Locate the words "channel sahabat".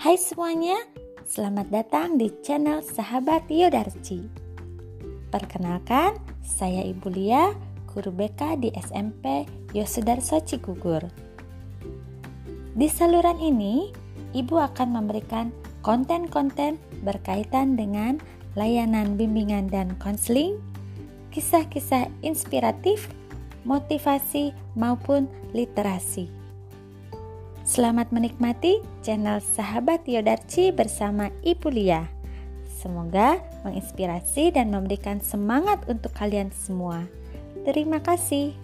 2.40-3.44, 28.98-30.02